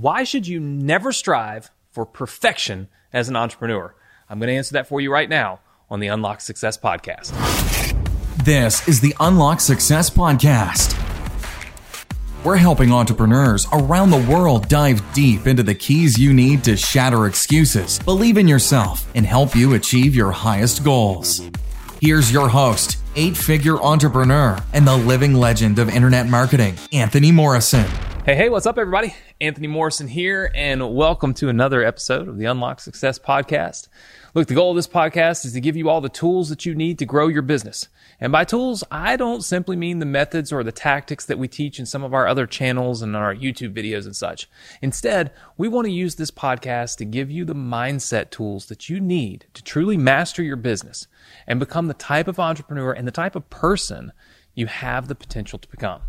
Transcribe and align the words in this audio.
Why 0.00 0.24
should 0.24 0.48
you 0.48 0.60
never 0.60 1.12
strive 1.12 1.70
for 1.90 2.06
perfection 2.06 2.88
as 3.12 3.28
an 3.28 3.36
entrepreneur? 3.36 3.94
I'm 4.30 4.38
going 4.38 4.48
to 4.48 4.54
answer 4.54 4.72
that 4.72 4.88
for 4.88 4.98
you 4.98 5.12
right 5.12 5.28
now 5.28 5.60
on 5.90 6.00
the 6.00 6.06
Unlock 6.06 6.40
Success 6.40 6.78
Podcast. 6.78 7.34
This 8.42 8.88
is 8.88 9.02
the 9.02 9.14
Unlock 9.20 9.60
Success 9.60 10.08
Podcast. 10.08 10.96
We're 12.44 12.56
helping 12.56 12.90
entrepreneurs 12.92 13.66
around 13.74 14.08
the 14.08 14.26
world 14.26 14.70
dive 14.70 15.02
deep 15.12 15.46
into 15.46 15.62
the 15.62 15.74
keys 15.74 16.18
you 16.18 16.32
need 16.32 16.64
to 16.64 16.78
shatter 16.78 17.26
excuses, 17.26 17.98
believe 17.98 18.38
in 18.38 18.48
yourself, 18.48 19.06
and 19.14 19.26
help 19.26 19.54
you 19.54 19.74
achieve 19.74 20.14
your 20.14 20.32
highest 20.32 20.82
goals. 20.82 21.42
Here's 22.00 22.32
your 22.32 22.48
host, 22.48 22.96
eight 23.16 23.36
figure 23.36 23.76
entrepreneur, 23.76 24.58
and 24.72 24.86
the 24.86 24.96
living 24.96 25.34
legend 25.34 25.78
of 25.78 25.90
internet 25.90 26.26
marketing, 26.26 26.76
Anthony 26.90 27.30
Morrison. 27.32 27.84
Hey, 28.22 28.34
hey, 28.34 28.48
what's 28.50 28.66
up, 28.66 28.76
everybody? 28.76 29.14
Anthony 29.40 29.66
Morrison 29.66 30.06
here, 30.06 30.52
and 30.54 30.94
welcome 30.94 31.32
to 31.34 31.48
another 31.48 31.82
episode 31.82 32.28
of 32.28 32.36
the 32.36 32.44
Unlock 32.44 32.78
Success 32.80 33.18
Podcast. 33.18 33.88
Look, 34.34 34.46
the 34.46 34.54
goal 34.54 34.68
of 34.68 34.76
this 34.76 34.86
podcast 34.86 35.46
is 35.46 35.54
to 35.54 35.60
give 35.60 35.74
you 35.74 35.88
all 35.88 36.02
the 36.02 36.10
tools 36.10 36.50
that 36.50 36.66
you 36.66 36.74
need 36.74 36.98
to 36.98 37.06
grow 37.06 37.28
your 37.28 37.40
business. 37.40 37.88
And 38.20 38.30
by 38.30 38.44
tools, 38.44 38.84
I 38.90 39.16
don't 39.16 39.42
simply 39.42 39.74
mean 39.74 40.00
the 40.00 40.06
methods 40.06 40.52
or 40.52 40.62
the 40.62 40.70
tactics 40.70 41.24
that 41.24 41.38
we 41.38 41.48
teach 41.48 41.78
in 41.78 41.86
some 41.86 42.04
of 42.04 42.12
our 42.12 42.28
other 42.28 42.46
channels 42.46 43.00
and 43.00 43.16
our 43.16 43.34
YouTube 43.34 43.74
videos 43.74 44.04
and 44.04 44.14
such. 44.14 44.50
Instead, 44.82 45.32
we 45.56 45.66
want 45.66 45.86
to 45.86 45.90
use 45.90 46.16
this 46.16 46.30
podcast 46.30 46.98
to 46.98 47.06
give 47.06 47.30
you 47.30 47.46
the 47.46 47.54
mindset 47.54 48.28
tools 48.28 48.66
that 48.66 48.90
you 48.90 49.00
need 49.00 49.46
to 49.54 49.64
truly 49.64 49.96
master 49.96 50.42
your 50.42 50.56
business 50.56 51.06
and 51.46 51.58
become 51.58 51.86
the 51.86 51.94
type 51.94 52.28
of 52.28 52.38
entrepreneur 52.38 52.92
and 52.92 53.08
the 53.08 53.12
type 53.12 53.34
of 53.34 53.48
person 53.48 54.12
you 54.54 54.66
have 54.66 55.08
the 55.08 55.14
potential 55.14 55.58
to 55.58 55.68
become. 55.70 56.02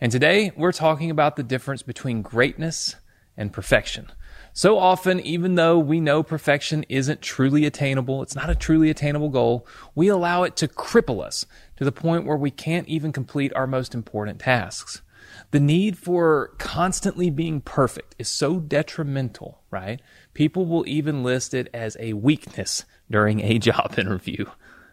And 0.00 0.12
today, 0.12 0.52
we're 0.56 0.72
talking 0.72 1.10
about 1.10 1.34
the 1.34 1.42
difference 1.42 1.82
between 1.82 2.22
greatness 2.22 2.94
and 3.36 3.52
perfection. 3.52 4.12
So 4.52 4.78
often, 4.78 5.18
even 5.20 5.56
though 5.56 5.78
we 5.78 6.00
know 6.00 6.22
perfection 6.22 6.84
isn't 6.88 7.20
truly 7.20 7.64
attainable, 7.66 8.22
it's 8.22 8.34
not 8.34 8.50
a 8.50 8.54
truly 8.54 8.90
attainable 8.90 9.28
goal, 9.28 9.66
we 9.94 10.08
allow 10.08 10.44
it 10.44 10.56
to 10.56 10.68
cripple 10.68 11.22
us 11.22 11.46
to 11.76 11.84
the 11.84 11.92
point 11.92 12.26
where 12.26 12.36
we 12.36 12.50
can't 12.50 12.88
even 12.88 13.12
complete 13.12 13.52
our 13.54 13.66
most 13.66 13.94
important 13.94 14.38
tasks. 14.40 15.02
The 15.50 15.60
need 15.60 15.98
for 15.98 16.52
constantly 16.58 17.30
being 17.30 17.60
perfect 17.60 18.14
is 18.18 18.28
so 18.28 18.60
detrimental, 18.60 19.62
right? 19.70 20.00
People 20.34 20.66
will 20.66 20.86
even 20.86 21.22
list 21.22 21.54
it 21.54 21.68
as 21.74 21.96
a 21.98 22.12
weakness 22.12 22.84
during 23.10 23.40
a 23.40 23.58
job 23.58 23.94
interview. 23.98 24.46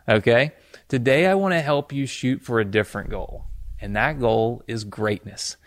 Okay? 0.08 0.52
Today, 0.88 1.25
I 1.28 1.36
want 1.36 1.53
to 1.53 1.62
help 1.62 1.92
you 1.92 2.06
shoot 2.06 2.42
for 2.42 2.59
a 2.59 2.66
different 2.66 3.09
goal, 3.09 3.45
and 3.80 3.95
that 3.95 4.20
goal 4.20 4.64
is 4.68 4.84
greatness. 4.84 5.58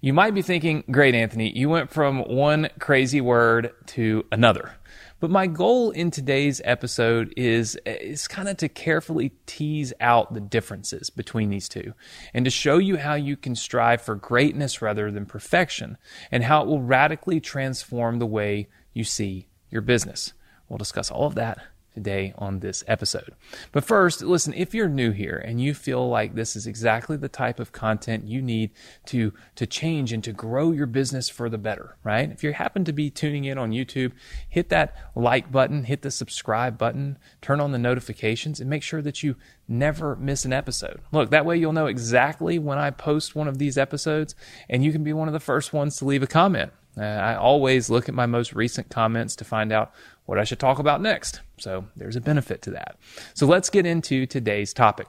You 0.00 0.12
might 0.12 0.34
be 0.34 0.42
thinking, 0.42 0.84
great, 0.90 1.14
Anthony, 1.14 1.56
you 1.56 1.68
went 1.68 1.90
from 1.90 2.20
one 2.20 2.68
crazy 2.78 3.20
word 3.20 3.72
to 3.86 4.24
another. 4.30 4.72
But 5.20 5.30
my 5.30 5.48
goal 5.48 5.90
in 5.90 6.12
today's 6.12 6.60
episode 6.64 7.34
is, 7.36 7.76
is 7.84 8.28
kind 8.28 8.48
of 8.48 8.56
to 8.58 8.68
carefully 8.68 9.32
tease 9.46 9.92
out 10.00 10.32
the 10.32 10.40
differences 10.40 11.10
between 11.10 11.50
these 11.50 11.68
two 11.68 11.94
and 12.32 12.44
to 12.44 12.50
show 12.52 12.78
you 12.78 12.98
how 12.98 13.14
you 13.14 13.36
can 13.36 13.56
strive 13.56 14.00
for 14.00 14.14
greatness 14.14 14.80
rather 14.80 15.10
than 15.10 15.26
perfection 15.26 15.98
and 16.30 16.44
how 16.44 16.62
it 16.62 16.68
will 16.68 16.82
radically 16.82 17.40
transform 17.40 18.20
the 18.20 18.26
way 18.26 18.68
you 18.92 19.02
see 19.02 19.48
your 19.70 19.82
business. 19.82 20.32
We'll 20.68 20.78
discuss 20.78 21.10
all 21.10 21.26
of 21.26 21.34
that 21.34 21.58
today 21.98 22.32
on 22.38 22.60
this 22.60 22.84
episode. 22.86 23.34
But 23.72 23.84
first, 23.84 24.22
listen, 24.22 24.54
if 24.54 24.72
you're 24.72 24.88
new 24.88 25.10
here 25.10 25.36
and 25.36 25.60
you 25.60 25.74
feel 25.74 26.08
like 26.08 26.36
this 26.36 26.54
is 26.54 26.64
exactly 26.64 27.16
the 27.16 27.28
type 27.28 27.58
of 27.58 27.72
content 27.72 28.28
you 28.28 28.40
need 28.40 28.70
to, 29.06 29.32
to 29.56 29.66
change 29.66 30.12
and 30.12 30.22
to 30.22 30.32
grow 30.32 30.70
your 30.70 30.86
business 30.86 31.28
for 31.28 31.48
the 31.48 31.58
better, 31.58 31.96
right? 32.04 32.30
If 32.30 32.44
you 32.44 32.52
happen 32.52 32.84
to 32.84 32.92
be 32.92 33.10
tuning 33.10 33.44
in 33.44 33.58
on 33.58 33.72
YouTube, 33.72 34.12
hit 34.48 34.68
that 34.68 34.94
like 35.16 35.50
button, 35.50 35.84
hit 35.84 36.02
the 36.02 36.12
subscribe 36.12 36.78
button, 36.78 37.18
turn 37.42 37.60
on 37.60 37.72
the 37.72 37.78
notifications, 37.78 38.60
and 38.60 38.70
make 38.70 38.84
sure 38.84 39.02
that 39.02 39.24
you 39.24 39.34
never 39.66 40.14
miss 40.14 40.44
an 40.44 40.52
episode. 40.52 41.00
Look, 41.10 41.30
that 41.30 41.44
way 41.44 41.56
you'll 41.56 41.72
know 41.72 41.86
exactly 41.86 42.60
when 42.60 42.78
I 42.78 42.90
post 42.90 43.34
one 43.34 43.48
of 43.48 43.58
these 43.58 43.76
episodes 43.76 44.36
and 44.68 44.84
you 44.84 44.92
can 44.92 45.02
be 45.02 45.12
one 45.12 45.28
of 45.28 45.34
the 45.34 45.40
first 45.40 45.72
ones 45.72 45.96
to 45.96 46.04
leave 46.04 46.22
a 46.22 46.28
comment. 46.28 46.72
Uh, 46.98 47.02
I 47.02 47.36
always 47.36 47.90
look 47.90 48.08
at 48.08 48.14
my 48.14 48.26
most 48.26 48.52
recent 48.52 48.88
comments 48.88 49.36
to 49.36 49.44
find 49.44 49.72
out 49.72 49.92
what 50.26 50.38
I 50.38 50.44
should 50.44 50.58
talk 50.58 50.78
about 50.78 51.00
next. 51.00 51.40
So 51.58 51.86
there's 51.96 52.16
a 52.16 52.20
benefit 52.20 52.62
to 52.62 52.70
that. 52.72 52.98
So 53.34 53.46
let's 53.46 53.70
get 53.70 53.86
into 53.86 54.26
today's 54.26 54.72
topic. 54.72 55.06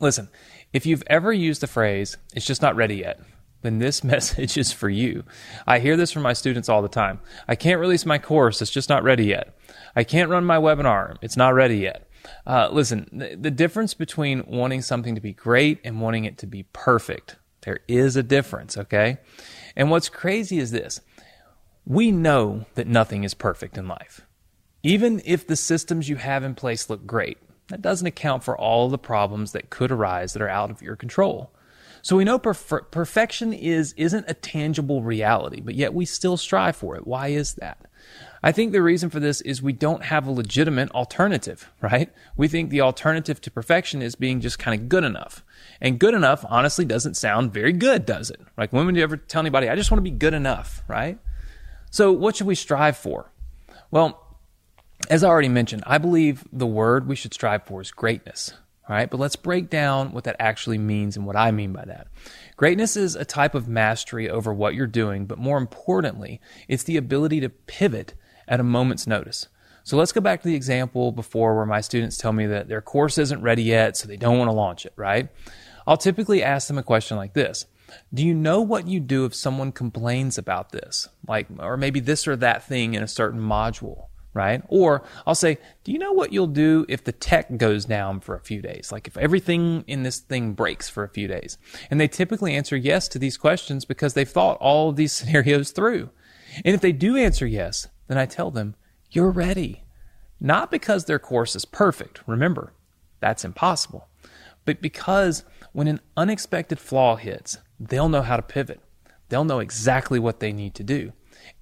Listen, 0.00 0.28
if 0.72 0.86
you've 0.86 1.04
ever 1.06 1.32
used 1.32 1.60
the 1.60 1.66
phrase, 1.66 2.16
it's 2.34 2.46
just 2.46 2.62
not 2.62 2.76
ready 2.76 2.96
yet, 2.96 3.20
then 3.62 3.78
this 3.78 4.02
message 4.14 4.56
is 4.56 4.72
for 4.72 4.88
you. 4.88 5.24
I 5.66 5.78
hear 5.78 5.96
this 5.96 6.12
from 6.12 6.22
my 6.22 6.32
students 6.32 6.68
all 6.68 6.82
the 6.82 6.88
time. 6.88 7.20
I 7.46 7.54
can't 7.54 7.80
release 7.80 8.06
my 8.06 8.18
course, 8.18 8.60
it's 8.62 8.70
just 8.70 8.88
not 8.88 9.04
ready 9.04 9.26
yet. 9.26 9.56
I 9.94 10.04
can't 10.04 10.30
run 10.30 10.44
my 10.44 10.58
webinar, 10.58 11.16
it's 11.22 11.36
not 11.36 11.54
ready 11.54 11.78
yet. 11.78 12.08
Uh, 12.44 12.68
listen, 12.72 13.08
the, 13.12 13.36
the 13.36 13.50
difference 13.50 13.94
between 13.94 14.42
wanting 14.46 14.82
something 14.82 15.14
to 15.14 15.20
be 15.20 15.32
great 15.32 15.78
and 15.84 16.00
wanting 16.00 16.24
it 16.24 16.38
to 16.38 16.46
be 16.46 16.64
perfect, 16.72 17.36
there 17.62 17.80
is 17.86 18.16
a 18.16 18.22
difference, 18.22 18.76
okay? 18.76 19.18
And 19.76 19.90
what's 19.90 20.08
crazy 20.08 20.58
is 20.58 20.70
this 20.70 21.00
we 21.84 22.10
know 22.10 22.66
that 22.74 22.88
nothing 22.88 23.22
is 23.22 23.34
perfect 23.34 23.78
in 23.78 23.86
life. 23.86 24.22
Even 24.82 25.20
if 25.24 25.46
the 25.46 25.56
systems 25.56 26.08
you 26.08 26.16
have 26.16 26.42
in 26.42 26.54
place 26.54 26.90
look 26.90 27.06
great, 27.06 27.38
that 27.68 27.82
doesn't 27.82 28.06
account 28.06 28.44
for 28.44 28.56
all 28.56 28.88
the 28.88 28.98
problems 28.98 29.52
that 29.52 29.70
could 29.70 29.92
arise 29.92 30.32
that 30.32 30.42
are 30.42 30.48
out 30.48 30.70
of 30.70 30.82
your 30.82 30.96
control. 30.96 31.52
So 32.02 32.16
we 32.16 32.24
know 32.24 32.38
perf- 32.38 32.90
perfection 32.90 33.52
is 33.52 33.92
isn't 33.96 34.26
a 34.28 34.34
tangible 34.34 35.02
reality, 35.02 35.60
but 35.60 35.74
yet 35.74 35.92
we 35.92 36.04
still 36.04 36.36
strive 36.36 36.76
for 36.76 36.94
it. 36.96 37.06
Why 37.06 37.28
is 37.28 37.54
that? 37.54 37.86
I 38.42 38.52
think 38.52 38.72
the 38.72 38.82
reason 38.82 39.10
for 39.10 39.18
this 39.18 39.40
is 39.40 39.60
we 39.60 39.72
don't 39.72 40.04
have 40.04 40.26
a 40.26 40.30
legitimate 40.30 40.90
alternative, 40.92 41.70
right? 41.80 42.10
We 42.36 42.48
think 42.48 42.70
the 42.70 42.80
alternative 42.80 43.40
to 43.40 43.50
perfection 43.50 44.02
is 44.02 44.14
being 44.14 44.40
just 44.40 44.58
kind 44.58 44.80
of 44.80 44.88
good 44.88 45.04
enough. 45.04 45.44
And 45.80 45.98
good 45.98 46.14
enough 46.14 46.44
honestly 46.48 46.84
doesn't 46.84 47.16
sound 47.16 47.52
very 47.52 47.72
good, 47.72 48.06
does 48.06 48.30
it? 48.30 48.40
Like 48.56 48.72
when 48.72 48.86
would 48.86 48.96
you 48.96 49.02
ever 49.02 49.16
tell 49.16 49.40
anybody, 49.40 49.68
I 49.68 49.76
just 49.76 49.90
want 49.90 49.98
to 49.98 50.10
be 50.10 50.16
good 50.16 50.34
enough, 50.34 50.82
right? 50.86 51.18
So, 51.90 52.12
what 52.12 52.36
should 52.36 52.46
we 52.46 52.54
strive 52.54 52.96
for? 52.96 53.32
Well, 53.90 54.38
as 55.08 55.22
I 55.24 55.28
already 55.28 55.48
mentioned, 55.48 55.82
I 55.86 55.98
believe 55.98 56.44
the 56.52 56.66
word 56.66 57.06
we 57.06 57.16
should 57.16 57.34
strive 57.34 57.64
for 57.64 57.80
is 57.80 57.90
greatness. 57.90 58.52
All 58.88 58.94
right, 58.94 59.10
but 59.10 59.18
let's 59.18 59.34
break 59.34 59.68
down 59.68 60.12
what 60.12 60.24
that 60.24 60.36
actually 60.38 60.78
means 60.78 61.16
and 61.16 61.26
what 61.26 61.34
I 61.34 61.50
mean 61.50 61.72
by 61.72 61.84
that. 61.86 62.06
Greatness 62.56 62.96
is 62.96 63.16
a 63.16 63.24
type 63.24 63.54
of 63.54 63.66
mastery 63.66 64.30
over 64.30 64.54
what 64.54 64.74
you're 64.74 64.86
doing, 64.86 65.26
but 65.26 65.38
more 65.38 65.58
importantly, 65.58 66.40
it's 66.68 66.84
the 66.84 66.96
ability 66.96 67.40
to 67.40 67.48
pivot 67.48 68.14
at 68.46 68.60
a 68.60 68.64
moment's 68.64 69.06
notice. 69.06 69.48
So 69.82 69.96
let's 69.96 70.12
go 70.12 70.20
back 70.20 70.42
to 70.42 70.48
the 70.48 70.54
example 70.54 71.10
before 71.10 71.56
where 71.56 71.66
my 71.66 71.80
students 71.80 72.16
tell 72.16 72.32
me 72.32 72.46
that 72.46 72.68
their 72.68 72.80
course 72.80 73.18
isn't 73.18 73.42
ready 73.42 73.64
yet, 73.64 73.96
so 73.96 74.06
they 74.06 74.16
don't 74.16 74.38
want 74.38 74.48
to 74.48 74.56
launch 74.56 74.86
it, 74.86 74.92
right? 74.96 75.28
I'll 75.86 75.96
typically 75.96 76.42
ask 76.42 76.68
them 76.68 76.78
a 76.78 76.82
question 76.82 77.16
like 77.16 77.34
this 77.34 77.66
do 78.12 78.24
you 78.24 78.34
know 78.34 78.60
what 78.60 78.88
you 78.88 79.00
do 79.00 79.24
if 79.24 79.34
someone 79.34 79.72
complains 79.72 80.38
about 80.38 80.72
this? 80.72 81.08
Like, 81.26 81.46
or 81.58 81.76
maybe 81.76 82.00
this 82.00 82.26
or 82.26 82.36
that 82.36 82.64
thing 82.64 82.94
in 82.94 83.02
a 83.02 83.08
certain 83.08 83.40
module, 83.40 84.06
right? 84.36 84.62
Or 84.68 85.02
I'll 85.26 85.34
say, 85.34 85.58
do 85.82 85.90
you 85.90 85.98
know 85.98 86.12
what 86.12 86.32
you'll 86.32 86.46
do 86.46 86.84
if 86.88 87.02
the 87.02 87.12
tech 87.12 87.56
goes 87.56 87.86
down 87.86 88.20
for 88.20 88.36
a 88.36 88.40
few 88.40 88.60
days? 88.62 88.92
Like 88.92 89.08
if 89.08 89.16
everything 89.16 89.82
in 89.86 90.02
this 90.02 90.18
thing 90.18 90.52
breaks 90.52 90.88
for 90.88 91.02
a 91.02 91.08
few 91.08 91.26
days? 91.26 91.58
And 91.90 92.00
they 92.00 92.06
typically 92.06 92.54
answer 92.54 92.76
yes 92.76 93.08
to 93.08 93.18
these 93.18 93.36
questions 93.36 93.84
because 93.84 94.14
they've 94.14 94.28
thought 94.28 94.58
all 94.58 94.90
of 94.90 94.96
these 94.96 95.12
scenarios 95.14 95.72
through. 95.72 96.10
And 96.64 96.74
if 96.74 96.80
they 96.80 96.92
do 96.92 97.16
answer 97.16 97.46
yes, 97.46 97.88
then 98.06 98.18
I 98.18 98.26
tell 98.26 98.50
them, 98.50 98.76
you're 99.10 99.30
ready. 99.30 99.84
Not 100.38 100.70
because 100.70 101.06
their 101.06 101.18
course 101.18 101.56
is 101.56 101.64
perfect. 101.64 102.20
Remember, 102.26 102.74
that's 103.20 103.44
impossible. 103.44 104.06
But 104.64 104.82
because 104.82 105.44
when 105.72 105.88
an 105.88 106.00
unexpected 106.16 106.78
flaw 106.78 107.16
hits, 107.16 107.58
they'll 107.80 108.08
know 108.08 108.22
how 108.22 108.36
to 108.36 108.42
pivot. 108.42 108.80
They'll 109.28 109.44
know 109.44 109.60
exactly 109.60 110.18
what 110.18 110.40
they 110.40 110.52
need 110.52 110.74
to 110.74 110.84
do. 110.84 111.12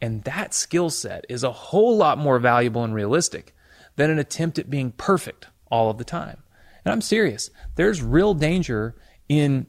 And 0.00 0.22
that 0.24 0.54
skill 0.54 0.90
set 0.90 1.24
is 1.28 1.42
a 1.42 1.52
whole 1.52 1.96
lot 1.96 2.18
more 2.18 2.38
valuable 2.38 2.84
and 2.84 2.94
realistic 2.94 3.54
than 3.96 4.10
an 4.10 4.18
attempt 4.18 4.58
at 4.58 4.70
being 4.70 4.92
perfect 4.92 5.48
all 5.70 5.90
of 5.90 5.98
the 5.98 6.04
time. 6.04 6.42
And 6.84 6.92
I'm 6.92 7.00
serious. 7.00 7.50
There's 7.76 8.02
real 8.02 8.34
danger 8.34 8.94
in 9.28 9.66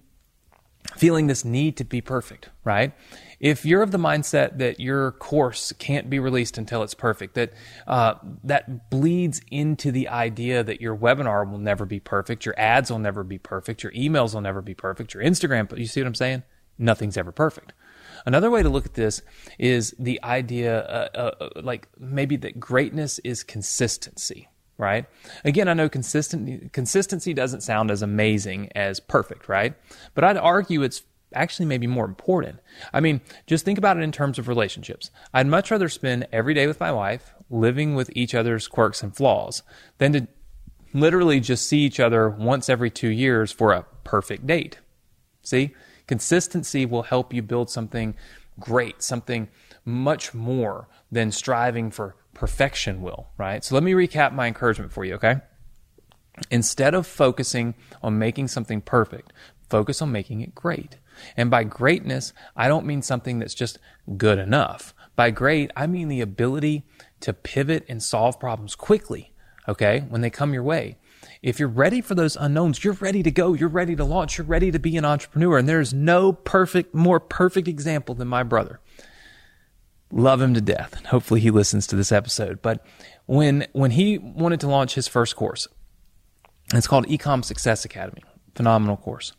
feeling 0.96 1.28
this 1.28 1.44
need 1.44 1.78
to 1.78 1.84
be 1.84 2.02
perfect, 2.02 2.50
right? 2.64 2.94
If 3.40 3.66
you're 3.66 3.82
of 3.82 3.92
the 3.92 3.98
mindset 3.98 4.60
that 4.60 4.80
your 4.80 5.12
course 5.14 5.74
can't 5.74 6.10
be 6.10 6.20
released 6.20 6.58
until 6.58 6.84
it's 6.84 6.94
perfect, 6.94 7.36
that 7.36 7.54
uh, 7.88 8.16
that 8.44 8.90
bleeds 8.90 9.42
into 9.52 9.92
the 9.92 10.08
idea 10.08 10.64
that 10.64 10.82
your 10.82 10.96
webinar 10.96 11.50
will 11.50 11.58
never 11.58 11.86
be 11.86 12.00
perfect, 12.00 12.46
your 12.46 12.56
ads 12.58 12.92
will 12.92 13.00
never 13.00 13.24
be 13.24 13.38
perfect, 13.38 13.84
your 13.84 13.92
emails 13.92 14.34
will 14.34 14.42
never 14.42 14.62
be 14.62 14.74
perfect, 14.74 15.14
your 15.14 15.24
Instagram, 15.24 15.76
you 15.78 15.86
see 15.86 16.02
what 16.02 16.08
I'm 16.08 16.16
saying? 16.16 16.44
Nothing's 16.78 17.18
ever 17.18 17.32
perfect. 17.32 17.74
Another 18.26 18.50
way 18.50 18.64
to 18.64 18.70
look 18.70 18.86
at 18.86 18.94
this 18.94 19.22
is 19.60 19.96
the 20.00 20.22
idea, 20.24 20.82
uh, 20.82 21.10
uh, 21.14 21.44
uh 21.44 21.62
like 21.62 21.88
maybe 21.98 22.36
that 22.38 22.60
greatness 22.60 23.20
is 23.20 23.44
consistency 23.44 24.50
right? 24.78 25.06
Again, 25.44 25.68
I 25.68 25.74
know 25.74 25.88
consistent, 25.88 26.74
consistency 26.74 27.34
doesn't 27.34 27.62
sound 27.62 27.92
as 27.92 28.02
amazing 28.02 28.70
as 28.76 29.00
perfect, 29.00 29.48
right? 29.48 29.74
But 30.14 30.24
I'd 30.24 30.38
argue 30.38 30.84
it's 30.84 31.04
actually 31.34 31.66
maybe 31.66 31.88
more 31.88 32.06
important. 32.06 32.60
I 32.94 33.00
mean, 33.00 33.22
just 33.48 33.66
think 33.66 33.78
about 33.78 33.98
it 33.98 34.04
in 34.04 34.12
terms 34.12 34.40
of 34.40 34.48
relationships. 34.48 35.12
I'd 35.34 35.48
much 35.48 35.72
rather 35.72 35.90
spend 35.90 36.28
every 36.32 36.54
day 36.54 36.68
with 36.68 36.80
my 36.80 36.92
wife, 36.92 37.34
living 37.50 37.96
with 37.96 38.10
each 38.16 38.34
other's 38.36 38.68
quirks 38.68 39.04
and 39.04 39.16
flaws, 39.16 39.64
than 39.98 40.14
to 40.14 40.28
literally 40.94 41.40
just 41.40 41.68
see 41.68 41.80
each 41.80 42.00
other 42.00 42.30
once 42.30 42.70
every 42.70 42.90
two 42.90 43.10
years 43.10 43.52
for 43.52 43.72
a 43.74 43.86
perfect 44.04 44.48
date. 44.48 44.80
See, 45.42 45.74
consistency 46.07 46.86
will 46.86 47.04
help 47.04 47.34
you 47.34 47.42
build 47.42 47.69
something 47.69 48.16
great, 48.60 49.02
something 49.02 49.48
much 49.84 50.34
more 50.34 50.88
than 51.12 51.31
striving 51.31 51.92
for 51.92 52.16
perfection 52.34 53.02
will, 53.02 53.28
right? 53.38 53.63
So 53.63 53.75
let 53.75 53.84
me 53.84 53.94
recap 53.94 54.34
my 54.34 54.48
encouragement 54.48 54.92
for 54.92 55.06
you, 55.06 55.16
okay? 55.16 55.38
Instead 56.52 56.94
of 56.94 57.07
focusing 57.07 57.75
on 58.02 58.19
making 58.19 58.50
something 58.50 58.81
perfect, 58.81 59.31
focus 59.69 60.02
on 60.02 60.12
making 60.12 60.42
it 60.42 60.54
great. 60.54 60.98
And 61.38 61.50
by 61.50 61.63
greatness, 61.63 62.34
I 62.56 62.68
don't 62.68 62.86
mean 62.86 63.01
something 63.01 63.40
that's 63.40 63.54
just 63.54 63.80
good 64.18 64.38
enough. 64.38 64.94
By 65.16 65.31
great, 65.31 65.72
I 65.75 65.88
mean 65.88 66.10
the 66.10 66.22
ability 66.22 66.84
to 67.22 67.34
pivot 67.34 67.86
and 67.88 68.04
solve 68.04 68.40
problems 68.40 68.75
quickly, 68.75 69.34
okay, 69.68 70.04
when 70.10 70.22
they 70.22 70.30
come 70.30 70.54
your 70.54 70.63
way. 70.63 70.98
If 71.42 71.60
you're 71.60 71.69
ready 71.69 72.01
for 72.01 72.16
those 72.16 72.36
unknowns, 72.36 72.83
you're 72.83 72.94
ready 72.94 73.24
to 73.24 73.31
go, 73.31 73.54
you're 73.54 73.69
ready 73.69 73.95
to 73.95 74.04
launch, 74.04 74.38
you're 74.38 74.48
ready 74.48 74.72
to 74.72 74.80
be 74.80 74.98
an 74.98 75.06
entrepreneur. 75.06 75.57
And 75.57 75.68
there's 75.68 75.94
no 75.94 76.33
perfect, 76.33 76.94
more 76.94 77.19
perfect 77.19 77.68
example 77.68 78.16
than 78.16 78.27
my 78.27 78.44
brother. 78.44 78.80
Love 80.12 80.42
him 80.42 80.54
to 80.54 80.62
death. 80.62 80.95
And 80.98 81.07
Hopefully 81.07 81.39
he 81.39 81.51
listens 81.51 81.88
to 81.88 81.95
this 81.95 82.12
episode. 82.12 82.62
But 82.62 82.86
when 83.25 83.68
when 83.74 83.92
he 83.92 84.18
wanted 84.18 84.60
to 84.62 84.68
launch 84.68 84.95
his 84.95 85.07
first 85.07 85.36
course, 85.36 85.68
it's 86.74 86.88
called 86.88 87.07
Ecom 87.07 87.44
Success 87.44 87.86
Academy. 87.86 88.24
Phenomenal 88.56 88.98
course 88.98 89.33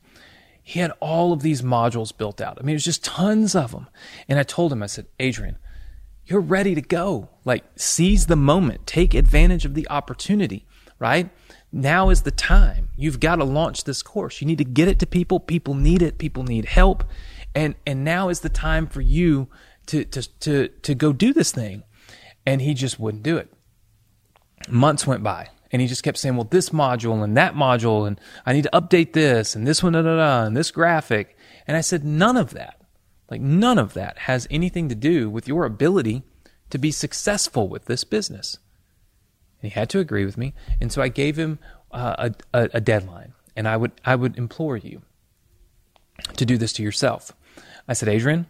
he 0.68 0.80
had 0.80 0.90
all 0.98 1.32
of 1.32 1.42
these 1.42 1.62
modules 1.62 2.14
built 2.14 2.40
out. 2.40 2.58
I 2.58 2.64
mean, 2.64 2.72
it 2.72 2.74
was 2.74 2.84
just 2.84 3.04
tons 3.04 3.54
of 3.54 3.70
them. 3.70 3.86
And 4.28 4.36
I 4.36 4.42
told 4.42 4.72
him, 4.72 4.82
I 4.82 4.86
said, 4.86 5.06
Adrian, 5.20 5.58
you're 6.24 6.40
ready 6.40 6.74
to 6.74 6.82
go. 6.82 7.28
Like, 7.44 7.62
seize 7.76 8.26
the 8.26 8.34
moment, 8.34 8.84
take 8.84 9.14
advantage 9.14 9.64
of 9.64 9.74
the 9.74 9.88
opportunity, 9.88 10.66
right? 10.98 11.30
Now 11.72 12.10
is 12.10 12.22
the 12.22 12.30
time. 12.30 12.90
You've 12.96 13.20
got 13.20 13.36
to 13.36 13.44
launch 13.44 13.84
this 13.84 14.02
course. 14.02 14.40
You 14.40 14.46
need 14.46 14.58
to 14.58 14.64
get 14.64 14.88
it 14.88 14.98
to 15.00 15.06
people. 15.06 15.40
People 15.40 15.74
need 15.74 16.02
it. 16.02 16.18
People 16.18 16.42
need 16.42 16.66
help. 16.66 17.04
And, 17.54 17.74
and 17.86 18.04
now 18.04 18.28
is 18.28 18.40
the 18.40 18.48
time 18.48 18.86
for 18.86 19.00
you 19.00 19.48
to, 19.86 20.04
to, 20.04 20.22
to, 20.40 20.68
to 20.68 20.94
go 20.94 21.12
do 21.12 21.32
this 21.32 21.52
thing. 21.52 21.82
And 22.44 22.62
he 22.62 22.74
just 22.74 23.00
wouldn't 23.00 23.22
do 23.22 23.36
it. 23.36 23.52
Months 24.68 25.06
went 25.06 25.22
by 25.22 25.50
and 25.72 25.82
he 25.82 25.88
just 25.88 26.02
kept 26.02 26.18
saying, 26.18 26.36
well, 26.36 26.48
this 26.50 26.70
module 26.70 27.22
and 27.22 27.36
that 27.36 27.54
module, 27.54 28.06
and 28.06 28.20
I 28.44 28.52
need 28.52 28.62
to 28.62 28.70
update 28.72 29.12
this 29.12 29.54
and 29.54 29.66
this 29.66 29.82
one, 29.82 29.92
da, 29.92 30.02
da, 30.02 30.16
da, 30.16 30.44
and 30.44 30.56
this 30.56 30.70
graphic. 30.70 31.36
And 31.66 31.76
I 31.76 31.80
said, 31.80 32.04
none 32.04 32.36
of 32.36 32.50
that, 32.50 32.80
like 33.30 33.40
none 33.40 33.78
of 33.78 33.94
that 33.94 34.20
has 34.20 34.46
anything 34.50 34.88
to 34.88 34.94
do 34.94 35.28
with 35.28 35.48
your 35.48 35.64
ability 35.64 36.22
to 36.70 36.78
be 36.78 36.90
successful 36.90 37.68
with 37.68 37.86
this 37.86 38.04
business. 38.04 38.58
And 39.60 39.72
he 39.72 39.78
had 39.78 39.88
to 39.90 39.98
agree 39.98 40.24
with 40.24 40.36
me. 40.36 40.54
And 40.80 40.92
so 40.92 41.02
I 41.02 41.08
gave 41.08 41.36
him 41.36 41.58
uh, 41.90 42.30
a, 42.52 42.58
a, 42.58 42.70
a 42.74 42.80
deadline. 42.80 43.32
And 43.56 43.66
I 43.66 43.76
would, 43.76 43.92
I 44.04 44.14
would 44.14 44.36
implore 44.36 44.76
you 44.76 45.02
to 46.36 46.44
do 46.44 46.58
this 46.58 46.72
to 46.74 46.82
yourself. 46.82 47.32
I 47.88 47.94
said, 47.94 48.08
Adrian, 48.08 48.46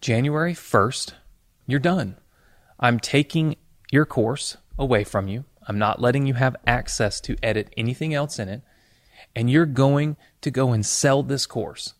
January 0.00 0.52
1st, 0.52 1.12
you're 1.66 1.80
done. 1.80 2.16
I'm 2.78 3.00
taking 3.00 3.56
your 3.90 4.04
course 4.04 4.56
away 4.78 5.04
from 5.04 5.28
you. 5.28 5.44
I'm 5.66 5.78
not 5.78 6.00
letting 6.00 6.26
you 6.26 6.34
have 6.34 6.56
access 6.66 7.20
to 7.22 7.36
edit 7.42 7.72
anything 7.76 8.12
else 8.12 8.38
in 8.38 8.48
it. 8.48 8.62
And 9.34 9.50
you're 9.50 9.66
going 9.66 10.16
to 10.42 10.50
go 10.50 10.72
and 10.72 10.84
sell 10.84 11.22
this 11.22 11.46
course. 11.46 11.94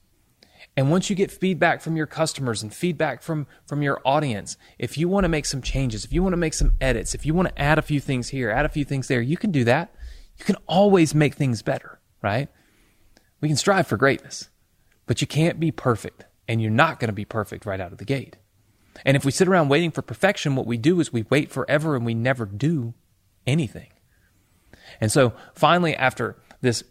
And 0.76 0.90
once 0.90 1.08
you 1.08 1.14
get 1.14 1.30
feedback 1.30 1.80
from 1.80 1.96
your 1.96 2.06
customers 2.06 2.62
and 2.62 2.74
feedback 2.74 3.22
from, 3.22 3.46
from 3.64 3.82
your 3.82 4.00
audience, 4.04 4.56
if 4.78 4.98
you 4.98 5.08
want 5.08 5.24
to 5.24 5.28
make 5.28 5.46
some 5.46 5.62
changes, 5.62 6.04
if 6.04 6.12
you 6.12 6.22
want 6.22 6.32
to 6.32 6.38
make 6.38 6.54
some 6.54 6.72
edits, 6.80 7.14
if 7.14 7.24
you 7.24 7.32
want 7.32 7.48
to 7.48 7.62
add 7.62 7.78
a 7.78 7.82
few 7.82 8.00
things 8.00 8.30
here, 8.30 8.50
add 8.50 8.66
a 8.66 8.70
few 8.70 8.84
things 8.84 9.06
there, 9.06 9.20
you 9.20 9.36
can 9.36 9.52
do 9.52 9.62
that. 9.64 9.94
You 10.36 10.44
can 10.44 10.56
always 10.66 11.14
make 11.14 11.34
things 11.34 11.62
better, 11.62 12.00
right? 12.22 12.48
We 13.40 13.48
can 13.48 13.56
strive 13.56 13.86
for 13.86 13.96
greatness, 13.96 14.48
but 15.06 15.20
you 15.20 15.28
can't 15.28 15.60
be 15.60 15.70
perfect. 15.70 16.24
And 16.48 16.60
you're 16.60 16.70
not 16.70 16.98
going 16.98 17.08
to 17.08 17.14
be 17.14 17.24
perfect 17.24 17.64
right 17.64 17.80
out 17.80 17.92
of 17.92 17.98
the 17.98 18.04
gate. 18.04 18.36
And 19.04 19.16
if 19.16 19.24
we 19.24 19.30
sit 19.30 19.48
around 19.48 19.68
waiting 19.68 19.90
for 19.90 20.02
perfection, 20.02 20.56
what 20.56 20.66
we 20.66 20.76
do 20.76 21.00
is 21.00 21.12
we 21.12 21.24
wait 21.30 21.50
forever 21.50 21.96
and 21.96 22.04
we 22.04 22.14
never 22.14 22.44
do 22.44 22.94
anything. 23.46 23.90
And 25.00 25.10
so 25.10 25.32
finally, 25.54 25.96
after 25.96 26.36
this 26.60 26.84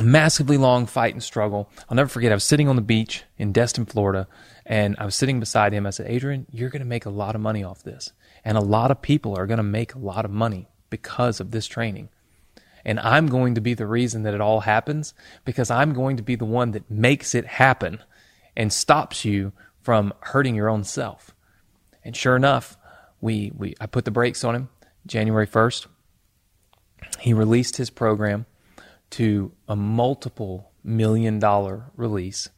massively 0.00 0.56
long 0.56 0.86
fight 0.86 1.14
and 1.14 1.22
struggle, 1.22 1.70
I'll 1.88 1.96
never 1.96 2.08
forget, 2.08 2.32
I 2.32 2.36
was 2.36 2.44
sitting 2.44 2.68
on 2.68 2.76
the 2.76 2.82
beach 2.82 3.24
in 3.36 3.52
Destin, 3.52 3.86
Florida, 3.86 4.26
and 4.64 4.96
I 4.98 5.04
was 5.04 5.14
sitting 5.14 5.40
beside 5.40 5.72
him. 5.72 5.86
I 5.86 5.90
said, 5.90 6.10
Adrian, 6.10 6.46
you're 6.50 6.70
going 6.70 6.80
to 6.80 6.86
make 6.88 7.06
a 7.06 7.10
lot 7.10 7.34
of 7.34 7.40
money 7.40 7.62
off 7.64 7.82
this. 7.82 8.12
And 8.44 8.56
a 8.56 8.62
lot 8.62 8.90
of 8.90 9.02
people 9.02 9.36
are 9.36 9.46
going 9.46 9.58
to 9.58 9.64
make 9.64 9.94
a 9.94 9.98
lot 9.98 10.24
of 10.24 10.30
money 10.30 10.68
because 10.90 11.40
of 11.40 11.50
this 11.50 11.66
training. 11.66 12.08
And 12.84 12.98
I'm 12.98 13.28
going 13.28 13.54
to 13.54 13.60
be 13.60 13.74
the 13.74 13.86
reason 13.86 14.22
that 14.24 14.34
it 14.34 14.40
all 14.40 14.60
happens 14.60 15.14
because 15.44 15.70
I'm 15.70 15.92
going 15.92 16.16
to 16.16 16.22
be 16.22 16.34
the 16.34 16.44
one 16.44 16.72
that 16.72 16.90
makes 16.90 17.34
it 17.34 17.46
happen 17.46 18.02
and 18.56 18.72
stops 18.72 19.24
you 19.24 19.52
from 19.80 20.12
hurting 20.20 20.54
your 20.54 20.68
own 20.68 20.84
self. 20.84 21.34
And 22.04 22.16
sure 22.16 22.36
enough, 22.36 22.76
we, 23.20 23.52
we 23.56 23.74
I 23.80 23.86
put 23.86 24.04
the 24.04 24.10
brakes 24.10 24.42
on 24.42 24.54
him. 24.54 24.68
January 25.06 25.46
1st, 25.46 25.86
he 27.20 27.32
released 27.32 27.76
his 27.76 27.90
program 27.90 28.46
to 29.12 29.52
a 29.68 29.76
multiple 29.76 30.72
million 30.82 31.38
dollar 31.38 31.90
release. 31.96 32.48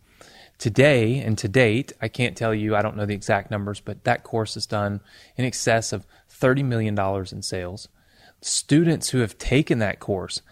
Today 0.57 1.19
and 1.19 1.37
to 1.39 1.49
date, 1.49 1.93
I 2.01 2.09
can't 2.09 2.37
tell 2.37 2.55
you, 2.55 2.77
I 2.77 2.83
don't 2.83 2.97
know 2.97 3.07
the 3.07 3.15
exact 3.15 3.51
numbers, 3.51 3.81
but 3.81 4.05
that 4.05 4.23
course 4.23 4.55
has 4.55 4.67
done 4.67 5.01
in 5.37 5.45
excess 5.45 5.93
of 5.93 6.07
$30 6.31 6.65
million 6.65 6.99
in 7.33 7.43
sales. 7.43 7.89
Students 8.41 9.11
who 9.11 9.19
have 9.19 9.37
taken 9.37 9.81
that 9.81 9.99
course 9.99 10.43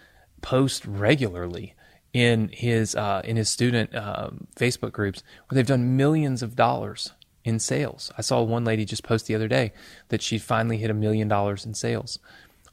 post 0.41 0.85
regularly 0.85 1.75
in 2.13 2.49
his 2.53 2.95
uh, 2.95 3.23
in 3.25 3.37
his 3.37 3.49
student 3.49 3.95
uh, 3.95 4.31
Facebook 4.57 4.93
groups 4.93 5.23
where 5.49 5.57
they've 5.57 5.67
done 5.67 5.97
millions 5.97 6.43
of 6.43 6.57
dollars 6.57 7.13
in 7.45 7.59
sales. 7.59 8.13
I 8.19 8.23
saw 8.23 8.43
one 8.43 8.65
lady 8.65 8.85
just 8.85 9.03
post 9.03 9.27
the 9.27 9.35
other 9.35 9.49
day 9.49 9.73
that 10.09 10.21
she 10.21 10.39
finally 10.39 10.79
hit 10.79 10.91
a 10.91 10.95
million 10.95 11.29
dollars 11.29 11.65
in 11.65 11.75
sales. 11.75 12.19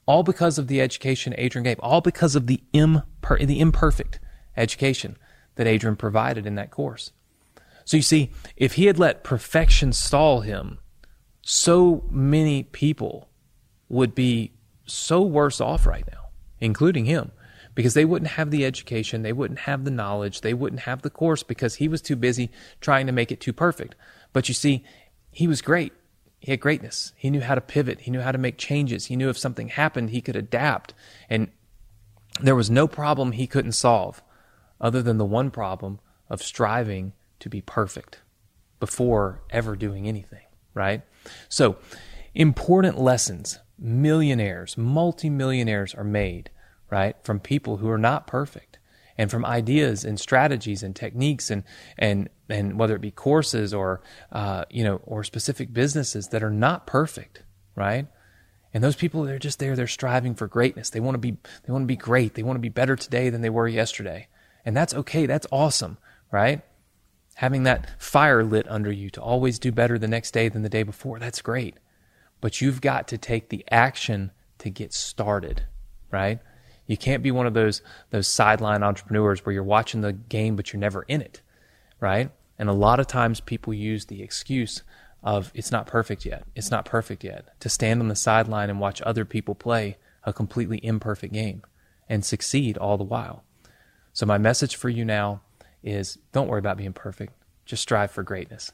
All 0.10 0.24
because 0.24 0.58
of 0.58 0.66
the 0.66 0.82
education 0.82 1.36
Adrian 1.38 1.64
gave, 1.64 1.80
all 1.82 2.02
because 2.02 2.36
of 2.36 2.48
the, 2.48 2.64
imper- 2.74 3.46
the 3.46 3.60
imperfect 3.60 4.20
education 4.58 5.16
that 5.54 5.68
Adrian 5.68 5.96
provided 5.96 6.48
in 6.48 6.56
that 6.56 6.72
course. 6.72 7.12
So 7.86 7.96
you 7.96 8.02
see, 8.02 8.32
if 8.58 8.74
he 8.74 8.88
had 8.88 8.98
let 8.98 9.24
perfection 9.24 9.94
stall 9.94 10.42
him, 10.42 10.80
so 11.44 12.04
many 12.10 12.64
people 12.64 13.30
would 13.88 14.16
be 14.16 14.52
so 14.88 15.22
worse 15.22 15.62
off 15.62 15.86
right 15.86 16.06
now, 16.12 16.30
including 16.60 17.06
him, 17.06 17.32
because 17.76 17.94
they 17.94 18.04
wouldn't 18.04 18.32
have 18.32 18.50
the 18.50 18.66
education, 18.66 19.22
they 19.22 19.32
wouldn't 19.32 19.60
have 19.60 19.86
the 19.86 19.92
knowledge, 19.92 20.42
they 20.42 20.56
wouldn't 20.56 20.82
have 20.82 21.04
the 21.04 21.12
course 21.12 21.44
because 21.44 21.76
he 21.76 21.88
was 21.88 22.02
too 22.02 22.16
busy 22.16 22.50
trying 22.82 23.06
to 23.06 23.12
make 23.12 23.32
it 23.32 23.40
too 23.40 23.54
perfect. 23.54 23.94
But 24.34 24.48
you 24.48 24.56
see, 24.56 24.84
he 25.30 25.48
was 25.48 25.62
great. 25.62 25.94
He 26.40 26.52
had 26.52 26.60
greatness. 26.60 27.14
He 27.18 27.30
knew 27.30 27.42
how 27.42 27.56
to 27.56 27.62
pivot. 27.62 28.02
He 28.02 28.12
knew 28.12 28.22
how 28.22 28.32
to 28.32 28.38
make 28.38 28.58
changes. 28.58 29.06
He 29.06 29.16
knew 29.16 29.30
if 29.30 29.38
something 29.38 29.70
happened, 29.70 30.10
he 30.10 30.22
could 30.22 30.36
adapt. 30.36 30.94
And 31.30 31.50
there 32.40 32.56
was 32.56 32.70
no 32.70 32.88
problem 32.88 33.34
he 33.34 33.48
couldn't 33.48 33.74
solve 33.74 34.24
other 34.80 35.02
than 35.02 35.18
the 35.18 35.26
one 35.26 35.52
problem 35.52 36.00
of 36.30 36.42
striving 36.42 37.14
to 37.40 37.50
be 37.50 37.62
perfect 37.62 38.20
before 38.80 39.42
ever 39.50 39.76
doing 39.76 40.08
anything, 40.08 40.46
right? 40.74 41.02
So, 41.50 41.78
important 42.34 42.98
lessons. 42.98 43.60
Millionaires, 43.78 44.78
multimillionaires 44.78 45.96
are 45.96 46.04
made, 46.04 46.50
right, 46.90 47.16
from 47.24 47.40
people 47.40 47.78
who 47.78 47.90
are 47.90 47.98
not 47.98 48.28
perfect 48.28 48.79
and 49.20 49.30
from 49.30 49.46
ideas 49.46 50.06
and 50.06 50.18
strategies 50.18 50.82
and 50.82 50.96
techniques 50.96 51.52
and 51.52 51.66
and 51.98 52.30
and 52.48 52.80
whether 52.80 52.96
it 52.96 53.02
be 53.02 53.12
courses 53.12 53.74
or 53.74 54.02
uh, 54.32 54.64
you 54.70 54.82
know 54.82 55.02
or 55.04 55.26
specific 55.26 55.74
businesses 55.74 56.30
that 56.30 56.42
are 56.42 56.50
not 56.50 56.88
perfect, 56.88 57.44
right? 57.76 58.08
And 58.74 58.82
those 58.82 58.96
people 58.96 59.24
they're 59.24 59.38
just 59.38 59.60
there 59.60 59.76
they're 59.76 59.88
striving 59.88 60.36
for 60.36 60.48
greatness. 60.48 60.90
They 60.90 61.02
want 61.02 61.16
to 61.16 61.20
be 61.20 61.32
they 61.66 61.74
want 61.74 61.84
to 61.84 61.88
be 61.88 61.98
great. 61.98 62.36
They 62.36 62.44
want 62.44 62.56
to 62.56 62.62
be 62.62 62.70
better 62.70 62.96
today 62.96 63.30
than 63.30 63.42
they 63.42 63.50
were 63.50 63.68
yesterday. 63.68 64.30
And 64.64 64.76
that's 64.76 64.94
okay. 64.94 65.26
That's 65.26 65.48
awesome, 65.52 65.98
right? 66.32 66.62
Having 67.36 67.64
that 67.64 68.02
fire 68.02 68.44
lit 68.46 68.72
under 68.72 68.92
you 68.92 69.10
to 69.12 69.22
always 69.22 69.60
do 69.60 69.74
better 69.74 70.00
the 70.00 70.08
next 70.08 70.32
day 70.32 70.48
than 70.48 70.62
the 70.62 70.70
day 70.70 70.84
before. 70.84 71.20
That's 71.20 71.42
great. 71.42 71.76
But 72.40 72.62
you've 72.62 72.80
got 72.80 73.10
to 73.10 73.18
take 73.18 73.50
the 73.50 73.66
action 73.70 74.32
to 74.60 74.70
get 74.70 74.94
started, 74.94 75.64
right? 76.10 76.40
You 76.90 76.98
can't 76.98 77.22
be 77.22 77.30
one 77.30 77.46
of 77.46 77.54
those 77.54 77.84
those 78.10 78.28
sideline 78.28 78.82
entrepreneurs 78.82 79.46
where 79.46 79.54
you're 79.54 79.64
watching 79.64 80.02
the 80.02 80.12
game 80.12 80.56
but 80.56 80.74
you're 80.74 80.80
never 80.80 81.04
in 81.04 81.22
it, 81.22 81.44
right? 82.00 82.32
And 82.58 82.68
a 82.68 82.74
lot 82.74 83.00
of 83.00 83.06
times 83.06 83.40
people 83.40 83.76
use 83.76 84.06
the 84.06 84.24
excuse 84.24 84.82
of 85.24 85.52
it's 85.54 85.72
not 85.72 85.86
perfect 85.86 86.26
yet. 86.26 86.46
It's 86.56 86.72
not 86.72 86.86
perfect 86.86 87.24
yet 87.24 87.48
to 87.60 87.70
stand 87.70 88.02
on 88.02 88.08
the 88.08 88.16
sideline 88.16 88.72
and 88.72 88.80
watch 88.80 89.04
other 89.04 89.24
people 89.24 89.54
play 89.54 89.98
a 90.24 90.34
completely 90.34 90.84
imperfect 90.84 91.32
game 91.32 91.62
and 92.10 92.26
succeed 92.26 92.76
all 92.76 92.98
the 92.98 93.04
while. 93.04 93.44
So 94.12 94.26
my 94.26 94.40
message 94.40 94.76
for 94.76 94.90
you 94.90 95.06
now 95.06 95.42
is 95.84 96.18
don't 96.32 96.48
worry 96.48 96.60
about 96.60 96.78
being 96.78 96.94
perfect. 96.94 97.34
Just 97.66 97.84
strive 97.84 98.10
for 98.10 98.24
greatness. 98.24 98.72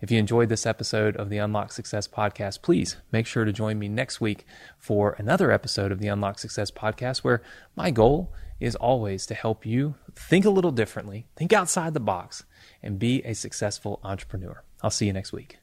If 0.00 0.12
you 0.12 0.18
enjoyed 0.18 0.48
this 0.48 0.64
episode 0.64 1.16
of 1.16 1.28
the 1.28 1.38
Unlock 1.38 1.72
Success 1.72 2.06
Podcast, 2.06 2.62
please 2.62 2.98
make 3.10 3.26
sure 3.26 3.44
to 3.44 3.52
join 3.52 3.80
me 3.80 3.88
next 3.88 4.20
week 4.20 4.46
for 4.78 5.16
another 5.18 5.50
episode 5.50 5.90
of 5.90 5.98
the 5.98 6.06
Unlock 6.06 6.38
Success 6.38 6.70
Podcast, 6.70 7.18
where 7.18 7.42
my 7.74 7.90
goal 7.90 8.32
is 8.60 8.76
always 8.76 9.26
to 9.26 9.34
help 9.34 9.66
you 9.66 9.96
think 10.14 10.44
a 10.44 10.50
little 10.50 10.70
differently, 10.70 11.26
think 11.34 11.52
outside 11.52 11.94
the 11.94 12.00
box, 12.00 12.44
and 12.80 13.00
be 13.00 13.24
a 13.24 13.34
successful 13.34 13.98
entrepreneur. 14.04 14.62
I'll 14.82 14.90
see 14.90 15.06
you 15.06 15.12
next 15.12 15.32
week. 15.32 15.58